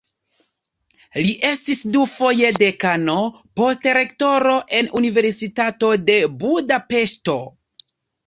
Li 1.25 1.33
estis 1.49 1.81
dufoje 1.95 2.49
dekano, 2.61 3.17
poste 3.61 3.93
rektoro 3.99 4.55
en 4.79 4.89
Universitato 5.01 5.91
de 6.09 6.15
Budapeŝto. 6.45 7.37